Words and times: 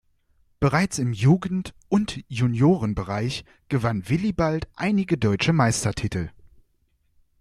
Bereits 0.59 0.97
im 0.97 1.13
Jugend- 1.13 1.75
und 1.87 2.23
Juniorenbereich 2.27 3.45
gewann 3.69 4.09
Willibald 4.09 4.67
einige 4.75 5.15
deutsche 5.15 5.53
Meistertitel. 5.53 6.31